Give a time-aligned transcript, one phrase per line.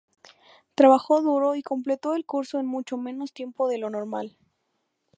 [0.73, 4.35] Trabajó duro y completó el curso en mucho menos tiempo de lo normal.